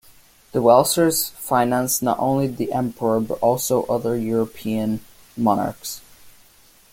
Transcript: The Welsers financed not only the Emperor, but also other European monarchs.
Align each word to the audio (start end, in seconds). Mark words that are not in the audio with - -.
The 0.51 0.63
Welsers 0.63 1.29
financed 1.33 2.01
not 2.01 2.17
only 2.17 2.47
the 2.47 2.73
Emperor, 2.73 3.19
but 3.19 3.35
also 3.37 3.83
other 3.83 4.17
European 4.17 5.01
monarchs. 5.37 6.01